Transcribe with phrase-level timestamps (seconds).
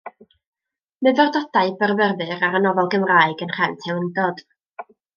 [1.07, 4.47] Myfyrdodau byrfyfyr ar y nofel Gymraeg, yn nhrefn teilyngdod.